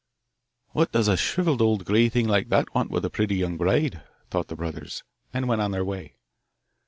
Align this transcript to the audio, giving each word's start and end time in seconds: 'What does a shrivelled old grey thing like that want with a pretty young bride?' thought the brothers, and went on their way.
'What 0.69 0.91
does 0.91 1.07
a 1.07 1.15
shrivelled 1.15 1.61
old 1.61 1.85
grey 1.85 2.09
thing 2.09 2.27
like 2.27 2.49
that 2.49 2.73
want 2.73 2.89
with 2.89 3.05
a 3.05 3.11
pretty 3.11 3.35
young 3.35 3.55
bride?' 3.55 4.01
thought 4.31 4.47
the 4.47 4.55
brothers, 4.55 5.03
and 5.31 5.47
went 5.47 5.61
on 5.61 5.69
their 5.69 5.85
way. 5.85 6.15